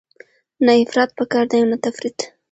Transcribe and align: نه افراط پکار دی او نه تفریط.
نه 0.65 0.71
افراط 0.83 1.09
پکار 1.17 1.45
دی 1.49 1.57
او 1.61 1.67
نه 1.71 1.77
تفریط. 1.85 2.17